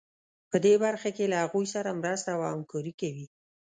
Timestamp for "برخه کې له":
0.83-1.37